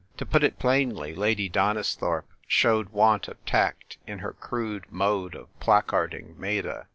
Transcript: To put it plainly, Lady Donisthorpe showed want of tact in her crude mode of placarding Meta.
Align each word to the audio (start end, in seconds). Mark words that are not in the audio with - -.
To 0.17 0.25
put 0.25 0.43
it 0.43 0.57
plainly, 0.57 1.13
Lady 1.13 1.47
Donisthorpe 1.47 2.25
showed 2.47 2.89
want 2.89 3.27
of 3.27 3.37
tact 3.45 3.99
in 4.07 4.17
her 4.17 4.33
crude 4.33 4.85
mode 4.89 5.35
of 5.35 5.47
placarding 5.59 6.33
Meta. 6.39 6.87